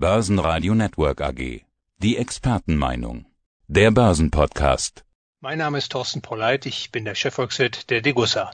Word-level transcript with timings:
Börsenradio 0.00 0.76
Network 0.76 1.20
AG. 1.20 1.62
Die 1.96 2.18
Expertenmeinung. 2.18 3.26
Der 3.66 3.90
Börsenpodcast. 3.90 5.04
Mein 5.40 5.58
Name 5.58 5.78
ist 5.78 5.90
Thorsten 5.90 6.22
Polleit, 6.22 6.66
ich 6.66 6.92
bin 6.92 7.04
der 7.04 7.16
Chefvolkswirt 7.16 7.90
der 7.90 8.00
Degussa. 8.00 8.52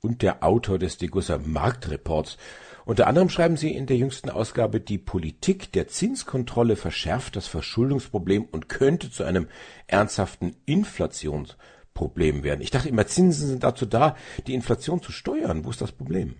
Und 0.00 0.22
der 0.22 0.42
Autor 0.42 0.78
des 0.78 0.96
Degussa 0.96 1.36
Marktreports. 1.36 2.38
Unter 2.86 3.08
anderem 3.08 3.28
schreiben 3.28 3.58
Sie 3.58 3.74
in 3.74 3.84
der 3.84 3.98
jüngsten 3.98 4.30
Ausgabe, 4.30 4.80
die 4.80 4.96
Politik 4.96 5.70
der 5.72 5.86
Zinskontrolle 5.86 6.76
verschärft 6.76 7.36
das 7.36 7.46
Verschuldungsproblem 7.46 8.46
und 8.46 8.70
könnte 8.70 9.10
zu 9.10 9.24
einem 9.24 9.48
ernsthaften 9.86 10.56
Inflationsproblem 10.64 12.42
werden. 12.42 12.62
Ich 12.62 12.70
dachte 12.70 12.88
immer, 12.88 13.06
Zinsen 13.06 13.48
sind 13.48 13.64
dazu 13.64 13.84
da, 13.84 14.16
die 14.46 14.54
Inflation 14.54 15.02
zu 15.02 15.12
steuern. 15.12 15.66
Wo 15.66 15.68
ist 15.68 15.82
das 15.82 15.92
Problem? 15.92 16.36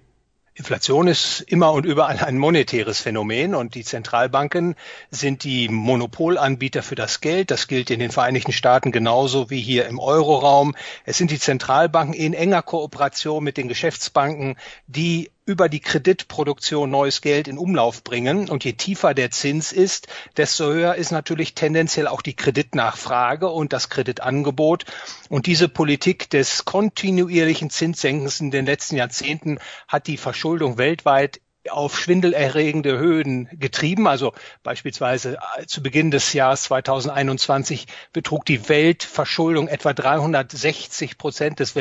Inflation 0.59 1.07
ist 1.07 1.43
immer 1.43 1.73
und 1.75 1.85
überall 1.85 2.19
ein 2.19 2.39
monetäres 2.39 2.99
Phänomen 3.01 3.55
und 3.55 3.75
die 3.75 3.85
Zentralbanken 3.85 4.75
sind 5.11 5.45
die 5.45 5.69
Monopolanbieter 5.69 6.83
für 6.83 6.95
das 6.95 7.21
Geld. 7.21 7.51
Das 7.51 7.69
gilt 7.69 7.91
in 7.91 8.01
den 8.01 8.11
Vereinigten 8.11 8.53
Staaten 8.53 8.91
genauso 8.91 9.51
wie 9.51 9.61
hier 9.61 9.87
im 9.87 9.99
Euroraum. 9.99 10.75
Es 11.05 11.19
sind 11.19 11.31
die 11.31 11.39
Zentralbanken 11.39 12.15
in 12.15 12.33
enger 12.33 12.63
Kooperation 12.63 13.45
mit 13.45 13.59
den 13.59 13.69
Geschäftsbanken, 13.69 14.57
die 14.87 15.31
über 15.47 15.69
die 15.69 15.81
Kreditproduktion 15.81 16.91
neues 16.91 17.21
Geld 17.21 17.49
in 17.49 17.57
Umlauf 17.57 18.03
bringen. 18.03 18.51
Und 18.51 18.65
je 18.65 18.73
tiefer 18.73 19.15
der 19.15 19.31
Zins 19.31 19.73
ist, 19.73 20.09
desto 20.37 20.67
höher 20.67 20.97
ist 20.97 21.13
natürlich 21.13 21.55
tendenziell 21.55 22.09
auch 22.09 22.21
die 22.21 22.35
Kreditnachfrage 22.35 23.49
und 23.49 23.73
das 23.73 23.89
Kreditangebot. 23.89 24.85
Und 25.29 25.47
diese 25.47 25.69
Politik 25.69 26.29
des 26.31 26.65
kontinuierlichen 26.65 27.71
Zinssenkens 27.71 28.41
in 28.41 28.51
den 28.51 28.67
letzten 28.67 28.97
Jahrzehnten 28.97 29.59
hat 29.87 30.09
die 30.09 30.17
Verschuldung 30.17 30.79
weltweit 30.79 31.41
auf 31.71 31.99
schwindelerregende 31.99 32.99
Höhen 32.99 33.49
getrieben. 33.53 34.07
Also 34.07 34.33
beispielsweise 34.63 35.39
äh, 35.57 35.67
zu 35.67 35.83
Beginn 35.83 36.11
des 36.11 36.33
Jahres 36.33 36.65
2021 36.65 37.87
betrug 38.13 38.45
die 38.45 38.69
Weltverschuldung 38.69 39.69
etwa 39.69 39.93
360 39.93 41.19
Prozent 41.19 41.61
des 41.61 41.77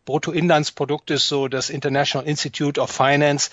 Weltbruttoinlandsproduktes, 0.00 1.28
so 1.28 1.48
das 1.48 1.70
International 1.70 2.26
Institute 2.26 2.80
of 2.80 2.90
Finance. 2.90 3.50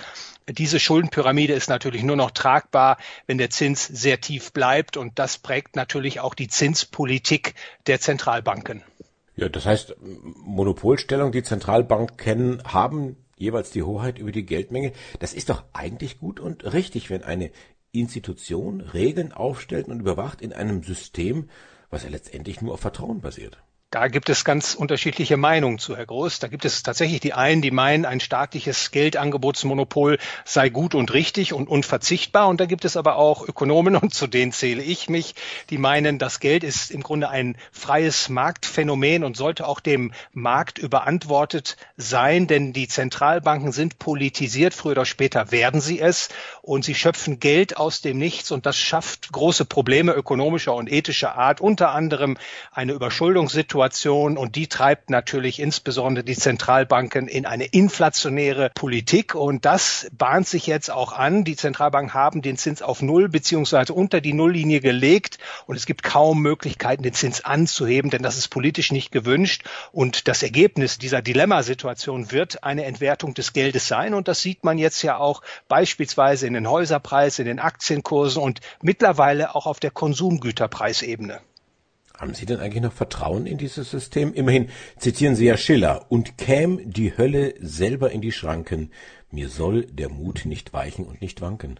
Diese 0.47 0.79
Schuldenpyramide 0.79 1.53
ist 1.53 1.69
natürlich 1.69 2.03
nur 2.03 2.15
noch 2.15 2.31
tragbar, 2.31 2.97
wenn 3.25 3.37
der 3.37 3.49
Zins 3.49 3.85
sehr 3.85 4.21
tief 4.21 4.53
bleibt 4.53 4.97
und 4.97 5.19
das 5.19 5.37
prägt 5.37 5.75
natürlich 5.75 6.19
auch 6.19 6.33
die 6.33 6.47
Zinspolitik 6.47 7.55
der 7.85 7.99
Zentralbanken. 7.99 8.83
Ja, 9.35 9.49
das 9.49 9.65
heißt, 9.65 9.95
Monopolstellung, 9.99 11.31
die 11.31 11.43
Zentralbanken 11.43 12.63
haben 12.65 13.17
jeweils 13.35 13.69
die 13.69 13.83
Hoheit 13.83 14.17
über 14.17 14.31
die 14.31 14.45
Geldmenge. 14.45 14.93
Das 15.19 15.33
ist 15.33 15.49
doch 15.49 15.63
eigentlich 15.73 16.17
gut 16.17 16.39
und 16.39 16.63
richtig, 16.73 17.09
wenn 17.09 17.23
eine 17.23 17.51
Institution 17.91 18.81
Regeln 18.81 19.31
aufstellt 19.31 19.87
und 19.87 19.99
überwacht 19.99 20.41
in 20.41 20.53
einem 20.53 20.81
System, 20.81 21.49
was 21.89 22.03
ja 22.03 22.09
letztendlich 22.09 22.61
nur 22.61 22.73
auf 22.73 22.79
Vertrauen 22.79 23.21
basiert. 23.21 23.59
Da 23.89 24.09
gibt 24.09 24.27
es 24.27 24.43
ganz 24.43 24.75
unterschiedliche 24.75 25.37
Meinungen 25.37 25.79
zu, 25.79 25.95
Herr 25.95 26.05
Groß. 26.05 26.39
Da 26.39 26.49
gibt 26.49 26.65
es 26.65 26.83
tatsächlich 26.83 27.21
die 27.21 27.31
einen, 27.31 27.61
die 27.61 27.71
meinen, 27.71 28.03
ein 28.03 28.19
staatliches 28.19 28.91
Geldangebotsmonopol 28.91 30.17
sei 30.43 30.67
gut 30.67 30.93
und 30.93 31.13
richtig 31.13 31.53
und 31.53 31.69
unverzichtbar. 31.69 32.49
Und 32.49 32.59
da 32.59 32.65
gibt 32.65 32.83
es 32.83 32.97
aber 32.97 33.15
auch 33.15 33.47
Ökonomen, 33.47 33.95
und 33.95 34.13
zu 34.13 34.27
denen 34.27 34.51
zähle 34.51 34.83
ich 34.83 35.07
mich, 35.07 35.35
die 35.69 35.77
meinen, 35.77 36.19
das 36.19 36.41
Geld 36.41 36.65
ist 36.65 36.91
im 36.91 37.01
Grunde 37.01 37.29
ein 37.29 37.55
freies 37.71 38.27
Marktphänomen 38.27 39.23
und 39.23 39.37
sollte 39.37 39.65
auch 39.65 39.79
dem 39.79 40.11
Markt 40.33 40.79
überantwortet 40.79 41.77
sein, 41.95 42.45
denn 42.45 42.73
die 42.73 42.89
Zentralbanken 42.89 43.71
sind 43.71 43.99
politisiert, 43.99 44.73
früher 44.73 44.91
oder 44.91 45.05
später 45.05 45.53
werden 45.53 45.79
sie 45.79 46.01
es, 46.01 46.27
und 46.61 46.83
sie 46.83 46.95
schöpfen 46.95 47.39
Geld 47.39 47.77
aus 47.77 48.01
dem 48.01 48.17
Nichts 48.17 48.51
und 48.51 48.65
das 48.65 48.75
schafft 48.75 49.31
große 49.31 49.63
Probleme 49.63 50.11
ökonomischer 50.11 50.75
und 50.75 50.91
ethischer 50.91 51.37
Art, 51.37 51.61
unter 51.61 51.91
anderem 51.91 52.37
eine 52.73 52.91
Überschuldungssituation 52.91 53.76
Situation 53.77 54.37
und 54.37 54.55
die 54.55 54.65
treibt 54.65 55.11
natürlich 55.11 55.59
insbesondere 55.59 56.23
die 56.23 56.35
Zentralbanken 56.35 57.27
in 57.27 57.45
eine 57.45 57.65
inflationäre 57.65 58.71
Politik 58.73 59.35
und 59.35 59.65
das 59.65 60.07
bahnt 60.17 60.47
sich 60.47 60.65
jetzt 60.65 60.89
auch 60.89 61.13
an. 61.13 61.43
Die 61.43 61.55
Zentralbanken 61.55 62.15
haben 62.15 62.41
den 62.41 62.57
Zins 62.57 62.81
auf 62.81 63.03
Null 63.03 63.29
beziehungsweise 63.29 63.93
unter 63.93 64.19
die 64.19 64.33
Nulllinie 64.33 64.79
gelegt 64.79 65.37
und 65.67 65.75
es 65.75 65.85
gibt 65.85 66.01
kaum 66.01 66.41
Möglichkeiten, 66.41 67.03
den 67.03 67.13
Zins 67.13 67.45
anzuheben, 67.45 68.09
denn 68.09 68.23
das 68.23 68.37
ist 68.39 68.47
politisch 68.47 68.91
nicht 68.91 69.11
gewünscht 69.11 69.63
und 69.91 70.27
das 70.27 70.41
Ergebnis 70.41 70.97
dieser 70.97 71.21
Dilemmasituation 71.21 72.31
wird 72.31 72.63
eine 72.63 72.85
Entwertung 72.85 73.35
des 73.35 73.53
Geldes 73.53 73.87
sein 73.87 74.15
und 74.15 74.27
das 74.27 74.41
sieht 74.41 74.63
man 74.63 74.79
jetzt 74.79 75.03
ja 75.03 75.17
auch 75.17 75.43
beispielsweise 75.67 76.47
in 76.47 76.53
den 76.53 76.67
Häuserpreisen, 76.67 77.43
in 77.43 77.57
den 77.57 77.59
Aktienkursen 77.59 78.41
und 78.41 78.59
mittlerweile 78.81 79.53
auch 79.53 79.67
auf 79.67 79.79
der 79.79 79.91
Konsumgüterpreisebene. 79.91 81.41
Haben 82.17 82.33
Sie 82.33 82.47
denn 82.47 82.59
eigentlich 82.59 82.81
noch 82.81 82.93
Vertrauen 82.93 83.45
in 83.45 83.57
dieses 83.57 83.91
System? 83.91 84.33
Immerhin 84.33 84.69
zitieren 84.97 85.35
Sie 85.35 85.45
ja 85.45 85.55
Schiller 85.55 86.07
und 86.09 86.37
käm 86.37 86.79
die 86.83 87.15
Hölle 87.15 87.53
selber 87.59 88.11
in 88.11 88.21
die 88.21 88.31
Schranken, 88.31 88.91
mir 89.29 89.49
soll 89.49 89.85
der 89.85 90.09
Mut 90.09 90.45
nicht 90.45 90.73
weichen 90.73 91.05
und 91.05 91.21
nicht 91.21 91.41
wanken. 91.41 91.79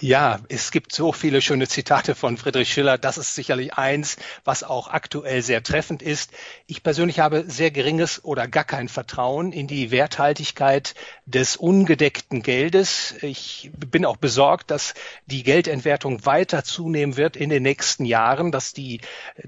Ja, 0.00 0.40
es 0.48 0.70
gibt 0.70 0.92
so 0.92 1.12
viele 1.12 1.40
schöne 1.40 1.66
Zitate 1.66 2.14
von 2.14 2.36
Friedrich 2.36 2.72
Schiller. 2.72 2.98
Das 2.98 3.16
ist 3.16 3.34
sicherlich 3.34 3.74
eins, 3.74 4.16
was 4.44 4.62
auch 4.62 4.88
aktuell 4.88 5.42
sehr 5.42 5.62
treffend 5.62 6.02
ist. 6.02 6.30
Ich 6.66 6.82
persönlich 6.82 7.20
habe 7.20 7.44
sehr 7.48 7.70
geringes 7.70 8.22
oder 8.24 8.48
gar 8.48 8.64
kein 8.64 8.88
Vertrauen 8.88 9.52
in 9.52 9.66
die 9.66 9.90
Werthaltigkeit 9.90 10.94
des 11.24 11.56
ungedeckten 11.56 12.42
Geldes. 12.42 13.14
Ich 13.22 13.70
bin 13.74 14.04
auch 14.04 14.18
besorgt, 14.18 14.70
dass 14.70 14.94
die 15.26 15.42
Geldentwertung 15.42 16.24
weiter 16.26 16.64
zunehmen 16.64 17.16
wird 17.16 17.36
in 17.36 17.48
den 17.48 17.62
nächsten 17.62 18.04
Jahren, 18.04 18.52
dass 18.52 18.74
die 18.74 19.00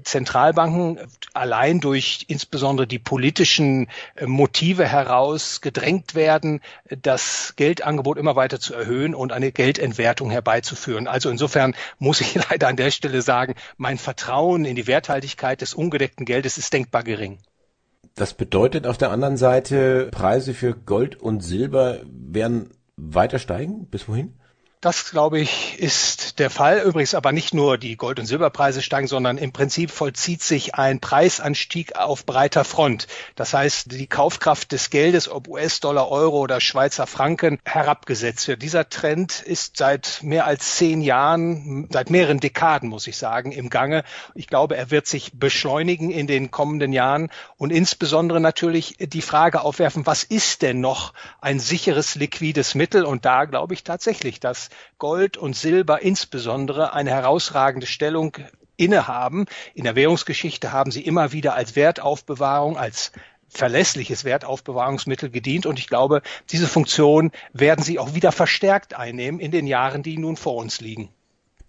Zentralbanken 0.03 0.99
allein 1.33 1.79
durch 1.79 2.25
insbesondere 2.27 2.87
die 2.87 2.99
politischen 2.99 3.89
Motive 4.25 4.87
heraus 4.87 5.61
gedrängt 5.61 6.15
werden, 6.15 6.61
das 6.89 7.53
Geldangebot 7.57 8.17
immer 8.17 8.35
weiter 8.35 8.59
zu 8.59 8.73
erhöhen 8.73 9.13
und 9.13 9.31
eine 9.31 9.51
Geldentwertung 9.51 10.30
herbeizuführen. 10.31 11.07
Also 11.07 11.29
insofern 11.29 11.75
muss 11.99 12.21
ich 12.21 12.33
leider 12.49 12.67
an 12.67 12.75
der 12.75 12.91
Stelle 12.91 13.21
sagen, 13.21 13.55
mein 13.77 13.97
Vertrauen 13.97 14.65
in 14.65 14.75
die 14.75 14.87
Werthaltigkeit 14.87 15.61
des 15.61 15.73
ungedeckten 15.73 16.25
Geldes 16.25 16.57
ist 16.57 16.73
denkbar 16.73 17.03
gering. 17.03 17.39
Das 18.15 18.33
bedeutet 18.33 18.87
auf 18.87 18.97
der 18.97 19.11
anderen 19.11 19.37
Seite, 19.37 20.09
Preise 20.11 20.53
für 20.53 20.73
Gold 20.73 21.15
und 21.15 21.41
Silber 21.41 22.01
werden 22.05 22.71
weiter 22.97 23.39
steigen? 23.39 23.87
Bis 23.87 24.07
wohin? 24.07 24.33
Das, 24.81 25.11
glaube 25.11 25.39
ich, 25.39 25.77
ist 25.77 26.39
der 26.39 26.49
Fall. 26.49 26.79
Übrigens 26.79 27.13
aber 27.13 27.31
nicht 27.31 27.53
nur 27.53 27.77
die 27.77 27.97
Gold- 27.97 28.17
und 28.17 28.25
Silberpreise 28.25 28.81
steigen, 28.81 29.05
sondern 29.05 29.37
im 29.37 29.51
Prinzip 29.51 29.91
vollzieht 29.91 30.41
sich 30.41 30.73
ein 30.73 30.99
Preisanstieg 30.99 31.97
auf 31.97 32.25
breiter 32.25 32.63
Front. 32.63 33.05
Das 33.35 33.53
heißt, 33.53 33.91
die 33.91 34.07
Kaufkraft 34.07 34.71
des 34.71 34.89
Geldes, 34.89 35.29
ob 35.29 35.47
US-Dollar, 35.47 36.09
Euro 36.09 36.39
oder 36.39 36.59
Schweizer 36.59 37.05
Franken, 37.05 37.59
herabgesetzt 37.63 38.47
wird. 38.47 38.63
Dieser 38.63 38.89
Trend 38.89 39.43
ist 39.43 39.77
seit 39.77 40.23
mehr 40.23 40.47
als 40.47 40.77
zehn 40.77 41.03
Jahren, 41.03 41.87
seit 41.91 42.09
mehreren 42.09 42.39
Dekaden, 42.39 42.89
muss 42.89 43.05
ich 43.05 43.17
sagen, 43.17 43.51
im 43.51 43.69
Gange. 43.69 44.03
Ich 44.33 44.47
glaube, 44.47 44.77
er 44.77 44.89
wird 44.89 45.05
sich 45.05 45.33
beschleunigen 45.35 46.09
in 46.09 46.25
den 46.25 46.49
kommenden 46.49 46.91
Jahren 46.91 47.29
und 47.55 47.69
insbesondere 47.69 48.41
natürlich 48.41 48.95
die 48.99 49.21
Frage 49.21 49.61
aufwerfen, 49.61 50.07
was 50.07 50.23
ist 50.23 50.63
denn 50.63 50.79
noch 50.79 51.13
ein 51.39 51.59
sicheres 51.59 52.15
liquides 52.15 52.73
Mittel? 52.73 53.05
Und 53.05 53.25
da 53.25 53.45
glaube 53.45 53.75
ich 53.75 53.83
tatsächlich, 53.83 54.39
dass 54.39 54.70
Gold 54.97 55.37
und 55.37 55.55
Silber 55.55 56.01
insbesondere 56.01 56.93
eine 56.93 57.11
herausragende 57.11 57.87
Stellung 57.87 58.37
innehaben. 58.77 59.45
In 59.73 59.83
der 59.83 59.95
Währungsgeschichte 59.95 60.71
haben 60.71 60.91
sie 60.91 61.01
immer 61.01 61.31
wieder 61.31 61.55
als 61.55 61.75
Wertaufbewahrung, 61.75 62.77
als 62.77 63.11
verlässliches 63.47 64.23
Wertaufbewahrungsmittel 64.23 65.29
gedient. 65.29 65.65
Und 65.65 65.77
ich 65.77 65.87
glaube, 65.87 66.21
diese 66.49 66.67
Funktion 66.67 67.31
werden 67.53 67.83
sie 67.83 67.99
auch 67.99 68.13
wieder 68.15 68.31
verstärkt 68.31 68.93
einnehmen 68.95 69.39
in 69.39 69.51
den 69.51 69.67
Jahren, 69.67 70.03
die 70.03 70.17
nun 70.17 70.37
vor 70.37 70.55
uns 70.55 70.81
liegen. 70.81 71.09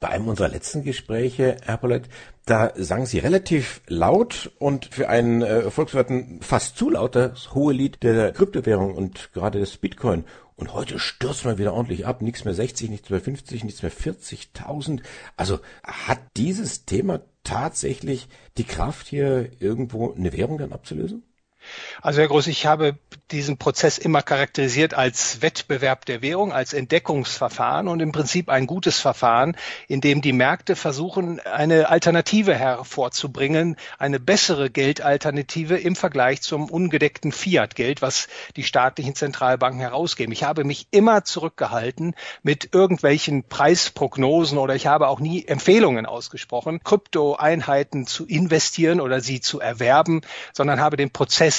Bei 0.03 0.09
einem 0.09 0.27
unserer 0.27 0.49
letzten 0.49 0.83
Gespräche, 0.83 1.59
Herr 1.63 1.77
Pollett, 1.77 2.09
da 2.45 2.73
sagen 2.75 3.07
Sie 3.07 3.21
relativ 3.21 3.83
laut 3.87 4.51
und 4.59 4.87
für 4.87 5.09
einen 5.09 5.43
äh, 5.43 5.71
Volkswirten 5.71 6.41
fast 6.43 6.77
zu 6.77 6.91
laut 6.91 7.15
das 7.15 7.55
hohe 7.55 7.73
Lied 7.73 8.03
der 8.03 8.33
Kryptowährung 8.33 8.97
und 8.97 9.33
gerade 9.33 9.61
des 9.61 9.77
Bitcoin. 9.77 10.25
Und 10.57 10.75
heute 10.75 10.99
stürzt 10.99 11.45
man 11.45 11.59
wieder 11.59 11.73
ordentlich 11.73 12.05
ab. 12.05 12.21
Nichts 12.21 12.45
mehr 12.45 12.53
60, 12.53 12.91
nichts 12.91 13.11
mehr 13.11 13.21
50, 13.21 13.63
nichts 13.63 13.85
mehr 13.85 13.93
40.000. 13.93 15.03
Also 15.37 15.61
hat 15.85 16.19
dieses 16.37 16.85
Thema 16.85 17.21
tatsächlich 17.45 18.29
die 18.59 18.65
Kraft, 18.65 19.07
hier 19.07 19.51
irgendwo 19.61 20.13
eine 20.13 20.33
Währung 20.33 20.59
dann 20.59 20.73
abzulösen? 20.73 21.23
Also 22.01 22.21
Herr 22.21 22.29
Groß, 22.29 22.49
ich 22.49 22.67
habe 22.67 22.97
diesen 23.31 23.57
Prozess 23.57 23.99
immer 23.99 24.23
charakterisiert 24.23 24.95
als 24.95 25.41
Wettbewerb 25.41 26.05
der 26.05 26.21
Währung, 26.21 26.53
als 26.53 26.73
Entdeckungsverfahren 26.73 27.89
und 27.89 28.01
im 28.01 28.13
Prinzip 28.13 28.49
ein 28.49 28.67
gutes 28.67 28.99
Verfahren, 28.99 29.57
in 29.89 30.01
dem 30.01 30.21
die 30.21 30.33
Märkte 30.33 30.77
versuchen, 30.77 31.41
eine 31.41 31.89
Alternative 31.89 32.55
hervorzubringen, 32.55 33.77
eine 33.99 34.21
bessere 34.21 34.71
Geldalternative 34.71 35.79
im 35.79 35.97
Vergleich 35.97 36.43
zum 36.43 36.69
ungedeckten 36.69 37.33
Fiat-Geld, 37.33 38.03
was 38.03 38.29
die 38.57 38.65
staatlichen 38.65 39.15
Zentralbanken 39.15 39.81
herausgeben. 39.81 40.33
Ich 40.33 40.45
habe 40.45 40.65
mich 40.65 40.89
immer 40.91 41.25
zurückgehalten 41.25 42.15
mit 42.43 42.75
irgendwelchen 42.75 43.45
Preisprognosen 43.45 44.59
oder 44.59 44.75
ich 44.75 44.87
habe 44.87 45.09
auch 45.09 45.21
nie 45.21 45.47
Empfehlungen 45.47 46.07
ausgesprochen, 46.07 46.81
Kryptoeinheiten 46.85 48.07
zu 48.07 48.27
investieren 48.27 49.01
oder 49.01 49.21
sie 49.21 49.41
zu 49.41 49.61
erwerben, 49.61 50.21
sondern 50.53 50.81
habe 50.81 50.97
den 50.97 51.11
Prozess 51.11 51.52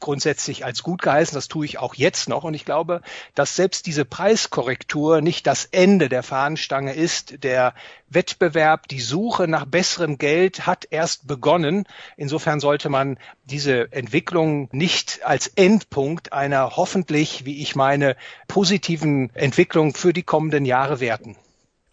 grundsätzlich 0.00 0.64
als 0.64 0.82
gut 0.82 1.02
geheißen. 1.02 1.34
Das 1.34 1.48
tue 1.48 1.64
ich 1.66 1.78
auch 1.78 1.94
jetzt 1.94 2.28
noch. 2.28 2.42
Und 2.42 2.54
ich 2.54 2.64
glaube, 2.64 3.02
dass 3.34 3.54
selbst 3.54 3.86
diese 3.86 4.04
Preiskorrektur 4.04 5.20
nicht 5.20 5.46
das 5.46 5.66
Ende 5.66 6.08
der 6.08 6.22
Fahnenstange 6.22 6.94
ist. 6.94 7.44
Der 7.44 7.74
Wettbewerb, 8.08 8.88
die 8.88 9.00
Suche 9.00 9.46
nach 9.46 9.66
besserem 9.66 10.18
Geld 10.18 10.66
hat 10.66 10.86
erst 10.90 11.26
begonnen. 11.26 11.84
Insofern 12.16 12.60
sollte 12.60 12.88
man 12.88 13.18
diese 13.44 13.92
Entwicklung 13.92 14.68
nicht 14.72 15.20
als 15.24 15.46
Endpunkt 15.46 16.32
einer 16.32 16.76
hoffentlich, 16.76 17.44
wie 17.44 17.62
ich 17.62 17.76
meine, 17.76 18.16
positiven 18.48 19.34
Entwicklung 19.34 19.94
für 19.94 20.12
die 20.12 20.22
kommenden 20.22 20.64
Jahre 20.64 21.00
werten. 21.00 21.36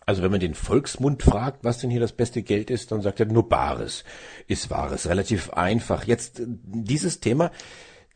Also 0.08 0.24
wenn 0.24 0.32
man 0.32 0.40
den 0.40 0.56
Volksmund 0.56 1.22
fragt, 1.22 1.64
was 1.64 1.78
denn 1.78 1.92
hier 1.92 2.00
das 2.00 2.14
beste 2.14 2.42
Geld 2.42 2.72
ist, 2.72 2.92
dann 2.92 3.02
sagt 3.02 3.20
er 3.20 3.28
nur 3.28 3.48
Bares 3.48 4.04
ist 4.48 4.72
Wahres. 4.72 5.08
Relativ 5.08 5.52
einfach. 5.52 6.06
Jetzt 6.06 6.42
dieses 6.46 7.20
Thema 7.20 7.52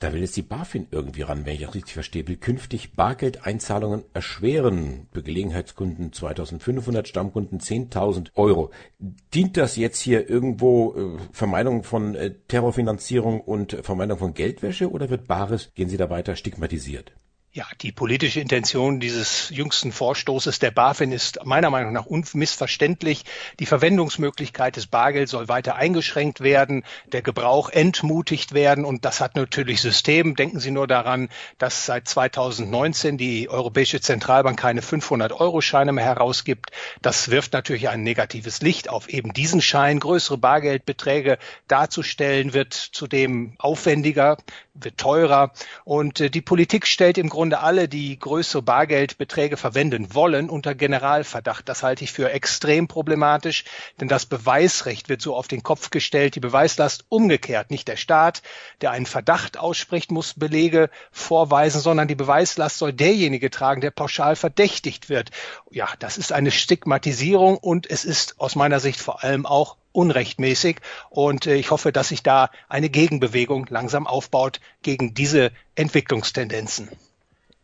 da 0.02 0.14
will 0.14 0.22
jetzt 0.22 0.36
die 0.36 0.42
BaFin 0.42 0.88
irgendwie 0.90 1.22
ran, 1.22 1.46
wenn 1.46 1.54
ich 1.54 1.62
das 1.62 1.76
richtig 1.76 1.94
verstehe, 1.94 2.28
will 2.28 2.38
künftig 2.38 2.94
Bargeldeinzahlungen 2.96 4.04
erschweren. 4.14 5.08
Für 5.14 5.22
Gelegenheitskunden 5.22 6.12
2500, 6.12 7.08
Stammkunden 7.08 7.60
10.000 7.60 8.32
Euro. 8.34 8.72
Dient 9.00 9.58
das 9.58 9.76
jetzt 9.76 10.00
hier 10.00 10.28
irgendwo 10.28 10.96
äh, 10.96 11.20
Vermeidung 11.32 11.84
von 11.84 12.16
äh, 12.16 12.34
Terrorfinanzierung 12.48 13.42
und 13.42 13.78
Vermeidung 13.84 14.18
von 14.18 14.34
Geldwäsche 14.34 14.90
oder 14.90 15.12
wird 15.12 15.28
Bares, 15.28 15.72
gehen 15.76 15.88
Sie 15.88 15.98
da 15.98 16.10
weiter, 16.10 16.36
stigmatisiert? 16.36 17.12
Ja, 17.54 17.66
die 17.82 17.92
politische 17.92 18.40
Intention 18.40 19.02
dieses 19.02 19.50
jüngsten 19.50 19.92
Vorstoßes 19.92 20.60
der 20.60 20.72
BaFin 20.72 21.12
ist 21.12 21.44
meiner 21.44 21.70
Meinung 21.70 21.92
nach 21.92 22.06
unmissverständlich. 22.06 23.26
Die 23.60 23.66
Verwendungsmöglichkeit 23.66 24.78
des 24.78 24.88
Bargelds 24.88 25.32
soll 25.32 25.50
weiter 25.50 25.76
eingeschränkt 25.76 26.40
werden, 26.40 26.86
der 27.12 27.22
Gebrauch 27.22 27.70
entmutigt 27.70 28.54
werden 28.54 28.86
und 28.86 29.04
das 29.04 29.20
hat 29.20 29.36
natürlich 29.36 29.82
System. 29.82 30.38
Denken 30.38 30.62
Sie 30.62 30.72
nur 30.72 30.88
daran, 30.88 31.28
dass 31.58 31.86
seit 31.86 32.08
2019 32.08 33.18
die 33.18 33.50
Europäische 33.50 34.00
Zentralbank 34.00 34.58
keine 34.58 34.80
500-Euro-Scheine 34.80 35.92
mehr 35.92 36.06
herausgibt. 36.06 36.72
Das 37.02 37.32
wirft 37.32 37.52
natürlich 37.52 37.90
ein 37.90 38.02
negatives 38.02 38.62
Licht 38.62 38.90
auf 38.90 39.10
eben 39.10 39.34
diesen 39.34 39.62
Schein. 39.62 40.00
Größere 40.00 40.38
Bargeldbeträge 40.38 41.38
darzustellen 41.68 42.54
wird 42.54 42.74
zudem 42.74 43.56
aufwendiger, 43.58 44.38
wird 44.74 44.98
teurer 44.98 45.52
und 45.84 46.22
äh, 46.22 46.30
die 46.30 46.40
Politik 46.40 46.88
stellt 46.88 47.18
im 47.18 47.28
Grunde 47.28 47.41
Grunde 47.42 47.62
alle, 47.62 47.88
die 47.88 48.20
größere 48.20 48.62
Bargeldbeträge 48.62 49.58
verwenden 49.58 50.14
wollen, 50.14 50.48
unter 50.48 50.76
Generalverdacht. 50.76 51.68
Das 51.68 51.82
halte 51.82 52.04
ich 52.04 52.12
für 52.12 52.30
extrem 52.30 52.88
problematisch, 52.88 53.64
denn 54.00 54.08
das 54.08 54.28
Beweisrecht 54.28 55.10
wird 55.10 55.24
so 55.24 55.36
auf 55.36 55.48
den 55.48 55.64
Kopf 55.64 55.90
gestellt, 55.90 56.36
die 56.36 56.40
Beweislast 56.40 57.06
umgekehrt. 57.10 57.72
Nicht 57.72 57.88
der 57.88 57.96
Staat, 57.96 58.44
der 58.82 58.92
einen 58.92 59.08
Verdacht 59.08 59.58
ausspricht, 59.58 60.12
muss 60.12 60.36
Belege 60.36 60.92
vorweisen, 61.12 61.82
sondern 61.82 62.08
die 62.08 62.14
Beweislast 62.14 62.78
soll 62.78 62.94
derjenige 62.94 63.50
tragen, 63.50 63.82
der 63.82 63.90
pauschal 63.90 64.36
verdächtigt 64.36 65.10
wird. 65.10 65.32
Ja, 65.72 65.88
das 65.98 66.20
ist 66.20 66.34
eine 66.34 66.52
Stigmatisierung 66.52 67.58
und 67.58 67.90
es 67.90 68.06
ist 68.06 68.40
aus 68.40 68.56
meiner 68.56 68.80
Sicht 68.80 69.00
vor 69.00 69.24
allem 69.24 69.48
auch 69.48 69.78
unrechtmäßig. 69.94 70.78
Und 71.10 71.48
äh, 71.48 71.56
ich 71.56 71.72
hoffe, 71.72 71.92
dass 71.92 72.10
sich 72.10 72.22
da 72.22 72.52
eine 72.70 72.92
Gegenbewegung 72.92 73.66
langsam 73.68 74.06
aufbaut 74.06 74.60
gegen 74.84 75.16
diese 75.16 75.52
Entwicklungstendenzen. 75.74 76.92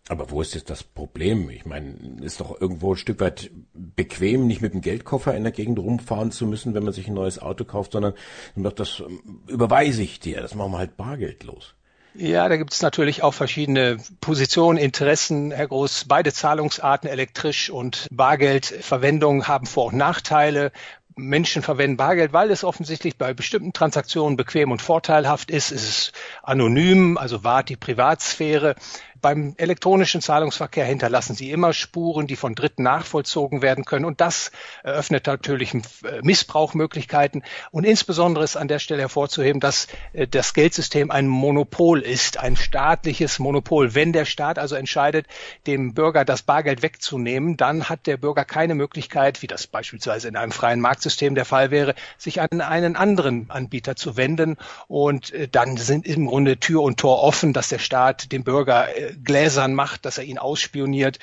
Aber 0.10 0.32
wo 0.32 0.42
ist 0.42 0.54
jetzt 0.54 0.70
das 0.70 0.84
Problem? 0.84 1.50
Ich 1.50 1.66
meine, 1.66 1.96
ist 2.22 2.40
doch 2.40 2.60
irgendwo 2.62 2.94
ein 2.94 2.98
Stück 2.98 3.20
weit 3.20 3.52
bequem, 3.74 4.48
nicht 4.48 4.62
mit 4.62 4.74
dem 4.74 4.82
Geldkoffer 4.82 5.36
in 5.36 5.44
der 5.44 5.52
Gegend 5.52 5.80
rumfahren 5.80 6.32
zu 6.32 6.46
müssen, 6.46 6.74
wenn 6.74 6.84
man 6.84 6.94
sich 6.94 7.08
ein 7.08 7.14
neues 7.14 7.40
Auto 7.40 7.66
kauft, 7.66 7.92
sondern 7.92 8.14
das 8.56 9.02
ähm, 9.02 9.42
überweise 9.48 10.02
ich 10.02 10.20
dir, 10.20 10.42
das 10.42 10.56
machen 10.56 10.72
wir 10.72 10.78
halt 10.78 10.96
bargeldlos. 10.96 11.74
Ja, 12.14 12.50
da 12.50 12.58
gibt 12.58 12.74
es 12.74 12.82
natürlich 12.82 13.22
auch 13.22 13.34
verschiedene 13.34 13.98
Positionen, 14.22 14.80
Interessen, 14.80 15.52
Herr 15.52 15.68
Groß. 15.68 16.06
Beide 16.06 16.34
Zahlungsarten, 16.34 17.08
elektrisch 17.08 17.70
und 17.70 18.08
Bargeldverwendung, 18.10 19.48
haben 19.48 19.68
Vor- 19.68 19.88
und 19.88 19.98
Nachteile. 19.98 20.72
Menschen 21.16 21.62
verwenden 21.62 21.98
Bargeld, 21.98 22.34
weil 22.34 22.52
es 22.52 22.64
offensichtlich 22.64 23.18
bei 23.18 23.34
bestimmten 23.34 23.74
Transaktionen 23.74 24.38
bequem 24.38 24.72
und 24.72 24.82
vorteilhaft 24.82 25.52
ist. 25.52 25.72
Es 25.72 25.84
ist 25.84 26.12
anonym, 26.44 27.18
also 27.18 27.44
wahrt 27.44 27.70
die 27.70 27.76
Privatsphäre. 27.76 28.76
Beim 29.22 29.56
elektronischen 29.58 30.22
Zahlungsverkehr 30.22 30.86
hinterlassen 30.86 31.36
sie 31.36 31.52
immer 31.52 31.74
Spuren, 31.74 32.28
die 32.28 32.36
von 32.36 32.56
Dritten 32.56 32.84
nachvollzogen 32.84 33.62
werden 33.62 33.86
können. 33.86 34.06
Und 34.06 34.22
das 34.22 34.52
eröffnet 34.84 35.28
natürlich 35.28 35.74
äh, 35.74 35.80
Missbrauchmöglichkeiten. 36.22 37.44
Und 37.72 37.84
insbesondere 37.86 38.44
ist 38.44 38.58
an 38.58 38.68
der 38.68 38.80
Stelle 38.80 39.02
hervorzuheben, 39.02 39.60
dass 39.60 39.88
äh, 40.14 40.28
das 40.28 40.54
Geldsystem 40.54 41.12
ein 41.12 41.28
Monopol 41.28 42.02
ist, 42.02 42.38
ein 42.38 42.56
staatliches 42.56 43.40
Monopol. 43.40 43.96
Wenn 43.96 44.14
der 44.14 44.26
Staat 44.26 44.60
also 44.60 44.76
entscheidet, 44.76 45.28
dem 45.66 45.94
Bürger 45.94 46.26
das 46.26 46.42
Bargeld 46.42 46.82
wegzunehmen, 46.82 47.58
dann 47.58 47.90
hat 47.90 48.08
der 48.08 48.18
Bürger 48.18 48.46
keine 48.46 48.76
Möglichkeit, 48.76 49.42
wie 49.42 49.48
das 49.48 49.68
beispielsweise 49.68 50.28
in 50.28 50.36
einem 50.36 50.52
freien 50.52 50.82
Marktsystem 50.82 51.36
der 51.36 51.46
Fall 51.46 51.72
wäre, 51.72 51.96
sich 52.18 52.42
an 52.42 52.62
einen 52.62 52.96
anderen 52.96 53.50
Anbieter 53.50 53.96
zu 53.96 54.18
wenden. 54.18 54.58
Und 54.88 55.34
äh, 55.34 55.48
dann 55.48 55.78
sind 55.78 56.06
im 56.06 56.28
Grunde 56.28 56.58
Tür 56.58 56.82
und 56.82 57.00
Tor 57.00 57.24
offen, 57.24 57.54
dass 57.54 57.70
der 57.70 57.80
Staat 57.80 58.32
dem 58.32 58.44
Bürger 58.44 58.88
gläsern 59.24 59.74
macht, 59.74 60.06
dass 60.06 60.18
er 60.18 60.24
ihn 60.24 60.38
ausspioniert. 60.38 61.20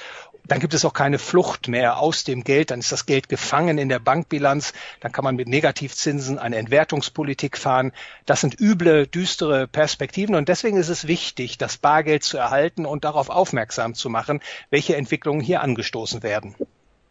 Dann 0.47 0.61
gibt 0.61 0.75
es 0.75 0.85
auch 0.85 0.93
keine 0.93 1.19
Flucht 1.19 1.69
mehr 1.69 1.99
aus 1.99 2.25
dem 2.25 2.45
Geld, 2.45 2.71
dann 2.71 2.81
ist 2.81 2.93
das 2.93 3.07
Geld 3.07 3.31
gefangen 3.31 3.79
in 3.79 3.89
der 3.89 3.99
Bankbilanz, 3.99 4.75
dann 5.01 5.11
kann 5.11 5.25
man 5.25 5.37
mit 5.37 5.49
Negativzinsen 5.49 6.39
eine 6.39 6.57
Entwertungspolitik 6.57 7.57
fahren. 7.57 7.93
Das 8.27 8.43
sind 8.43 8.61
üble, 8.61 9.07
düstere 9.07 9.67
Perspektiven 9.67 10.35
und 10.35 10.51
deswegen 10.51 10.77
ist 10.77 10.91
es 10.91 11.07
wichtig, 11.07 11.57
das 11.57 11.79
Bargeld 11.79 12.25
zu 12.25 12.37
erhalten 12.37 12.85
und 12.85 13.05
darauf 13.05 13.31
aufmerksam 13.31 13.95
zu 13.95 14.11
machen, 14.11 14.41
welche 14.69 14.97
Entwicklungen 14.97 15.41
hier 15.41 15.63
angestoßen 15.63 16.23
werden. 16.23 16.55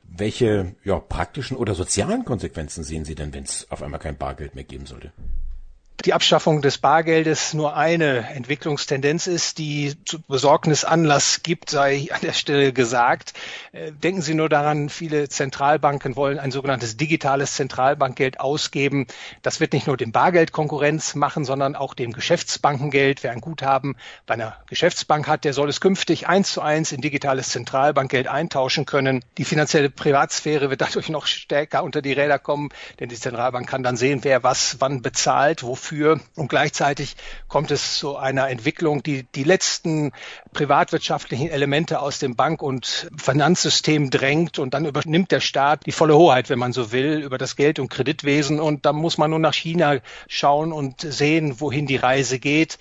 Welche 0.03 0.75
ja, 0.83 0.99
praktischen 0.99 1.57
oder 1.57 1.73
sozialen 1.73 2.23
Konsequenzen 2.23 2.83
sehen 2.83 3.03
Sie 3.03 3.15
denn, 3.15 3.33
wenn 3.33 3.45
es 3.45 3.65
auf 3.71 3.81
einmal 3.81 3.99
kein 3.99 4.15
Bargeld 4.15 4.53
mehr 4.53 4.63
geben 4.63 4.85
sollte? 4.85 5.11
Die 6.05 6.13
Abschaffung 6.13 6.61
des 6.61 6.79
Bargeldes 6.79 7.53
nur 7.53 7.77
eine 7.77 8.27
Entwicklungstendenz 8.29 9.27
ist, 9.27 9.57
die 9.57 9.93
zu 10.03 10.21
Besorgnis 10.21 10.83
Anlass 10.83 11.43
gibt, 11.43 11.69
sei 11.69 12.09
an 12.11 12.19
der 12.21 12.33
Stelle 12.33 12.73
gesagt. 12.73 13.33
Äh, 13.71 13.93
denken 13.93 14.21
Sie 14.21 14.33
nur 14.33 14.49
daran, 14.49 14.89
viele 14.89 15.29
Zentralbanken 15.29 16.17
wollen 16.17 16.39
ein 16.39 16.51
sogenanntes 16.51 16.97
digitales 16.97 17.53
Zentralbankgeld 17.53 18.41
ausgeben. 18.41 19.07
Das 19.43 19.61
wird 19.61 19.71
nicht 19.71 19.87
nur 19.87 19.95
dem 19.95 20.11
Bargeld 20.11 20.51
Konkurrenz 20.51 21.15
machen, 21.15 21.45
sondern 21.45 21.75
auch 21.75 21.93
dem 21.93 22.11
Geschäftsbankengeld. 22.11 23.23
Wer 23.23 23.31
ein 23.31 23.41
Guthaben 23.41 23.95
bei 24.25 24.33
einer 24.33 24.57
Geschäftsbank 24.67 25.27
hat, 25.27 25.45
der 25.45 25.53
soll 25.53 25.69
es 25.69 25.79
künftig 25.79 26.27
eins 26.27 26.51
zu 26.51 26.61
eins 26.61 26.91
in 26.91 26.99
digitales 26.99 27.49
Zentralbankgeld 27.49 28.27
eintauschen 28.27 28.85
können. 28.85 29.23
Die 29.37 29.45
finanzielle 29.45 29.89
Privatsphäre 29.89 30.69
wird 30.69 30.81
dadurch 30.81 31.07
noch 31.07 31.27
stärker 31.27 31.83
unter 31.83 32.01
die 32.01 32.13
Räder 32.13 32.39
kommen, 32.39 32.69
denn 32.99 33.07
die 33.07 33.15
Zentralbank 33.15 33.69
kann 33.69 33.83
dann 33.83 33.95
sehen, 33.95 34.19
wer 34.23 34.43
was 34.43 34.77
wann 34.79 35.01
bezahlt, 35.01 35.63
wofür 35.63 35.92
dafür. 35.93 36.19
Und 36.35 36.47
gleichzeitig 36.47 37.15
kommt 37.47 37.71
es 37.71 37.97
zu 37.97 38.17
einer 38.17 38.49
Entwicklung, 38.49 39.03
die 39.03 39.23
die 39.35 39.43
letzten 39.43 40.11
privatwirtschaftlichen 40.53 41.49
Elemente 41.49 41.99
aus 41.99 42.19
dem 42.19 42.35
Bank- 42.35 42.61
und 42.61 43.09
Finanzsystem 43.15 44.09
drängt. 44.09 44.59
Und 44.59 44.73
dann 44.73 44.85
übernimmt 44.85 45.31
der 45.31 45.39
Staat 45.39 45.85
die 45.85 45.91
volle 45.91 46.15
Hoheit, 46.15 46.49
wenn 46.49 46.59
man 46.59 46.73
so 46.73 46.91
will, 46.91 47.21
über 47.21 47.37
das 47.37 47.55
Geld- 47.55 47.79
und 47.79 47.89
Kreditwesen. 47.89 48.59
Und 48.59 48.85
da 48.85 48.93
muss 48.93 49.17
man 49.17 49.29
nur 49.29 49.39
nach 49.39 49.53
China 49.53 49.97
schauen 50.27 50.71
und 50.71 51.01
sehen, 51.01 51.59
wohin 51.59 51.85
die 51.85 51.97
Reise 51.97 52.39
geht. 52.39 52.79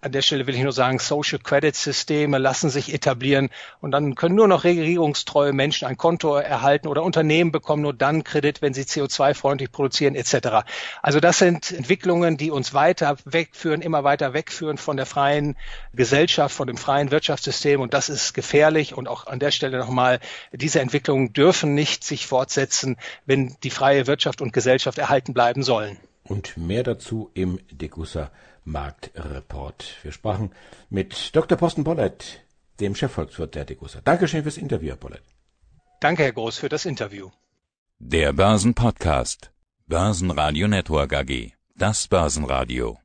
An 0.00 0.12
der 0.12 0.22
Stelle 0.22 0.46
will 0.46 0.54
ich 0.54 0.62
nur 0.62 0.72
sagen, 0.72 0.98
Social 0.98 1.38
Credit 1.38 1.74
Systeme 1.74 2.38
lassen 2.38 2.70
sich 2.70 2.94
etablieren. 2.94 3.50
Und 3.80 3.90
dann 3.90 4.14
können 4.14 4.36
nur 4.36 4.48
noch 4.48 4.64
regierungstreue 4.64 5.52
Menschen 5.52 5.88
ein 5.88 5.96
Konto 5.96 6.36
erhalten 6.36 6.88
oder 6.88 7.02
Unternehmen 7.02 7.52
bekommen 7.52 7.82
nur 7.82 7.94
dann 7.94 8.24
Kredit, 8.24 8.62
wenn 8.62 8.74
sie 8.74 8.82
CO2-freundlich 8.82 9.72
produzieren 9.72 10.14
etc. 10.14 10.64
Also 11.02 11.20
das 11.20 11.38
sind 11.38 11.72
Entwicklungen, 11.72 12.36
die 12.36 12.50
uns 12.52 12.74
weiter 12.74 13.16
wegführen, 13.24 13.82
immer 13.82 14.04
weiter 14.04 14.32
wegführen 14.34 14.78
von 14.78 14.96
der 14.96 15.06
freien 15.06 15.56
Gesellschaft, 15.92 16.54
von 16.54 16.66
dem 16.66 16.76
freien 16.76 17.10
Wirtschaftssystem. 17.10 17.80
Und 17.80 17.94
das 17.94 18.08
ist 18.08 18.34
gefährlich. 18.34 18.94
Und 18.94 19.08
auch 19.08 19.26
an 19.26 19.38
der 19.38 19.50
Stelle 19.50 19.78
nochmal, 19.78 20.20
diese 20.52 20.80
Entwicklungen 20.80 21.32
dürfen 21.32 21.74
nicht 21.74 22.04
sich 22.04 22.26
fortsetzen, 22.26 22.96
wenn 23.26 23.56
die 23.62 23.70
freie 23.70 24.06
Wirtschaft 24.06 24.40
und 24.40 24.52
Gesellschaft 24.52 24.98
erhalten 24.98 25.34
bleiben 25.34 25.62
sollen. 25.62 25.98
Und 26.24 26.56
mehr 26.56 26.82
dazu 26.82 27.30
im 27.34 27.58
Degussa 27.70 28.30
Marktreport. 28.64 29.96
Wir 30.02 30.12
sprachen 30.12 30.52
mit 30.88 31.34
Dr. 31.34 31.58
Posten 31.58 31.84
Bollert, 31.84 32.40
dem 32.80 32.94
Chefvolkswirt 32.94 33.54
der 33.54 33.64
Degussa. 33.64 34.00
Dankeschön 34.04 34.42
fürs 34.42 34.56
Interview, 34.56 34.90
Herr 34.90 34.96
Bollert. 34.96 35.22
Danke, 36.00 36.24
Herr 36.24 36.32
Groß, 36.32 36.58
für 36.58 36.68
das 36.68 36.84
Interview. 36.84 37.30
Der 37.98 38.32
Börsenpodcast. 38.32 39.50
Börsenradio 39.86 40.68
Network 40.68 41.12
AG. 41.12 41.52
Das 41.74 42.06
Börsenradio. 42.06 42.98